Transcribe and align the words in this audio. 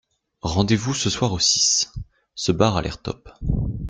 Rendez-vous 0.41 0.95
ce 0.95 1.11
soir 1.11 1.31
au 1.31 1.37
Six, 1.37 1.93
ce 2.33 2.51
bar 2.51 2.75
a 2.75 2.81
l'air 2.81 3.03
top. 3.03 3.29